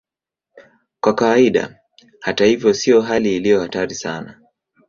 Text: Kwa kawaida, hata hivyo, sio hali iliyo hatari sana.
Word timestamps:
Kwa 1.01 1.15
kawaida, 1.15 1.75
hata 2.21 2.45
hivyo, 2.45 2.73
sio 2.73 3.01
hali 3.01 3.35
iliyo 3.35 3.59
hatari 3.61 3.95
sana. 3.95 4.41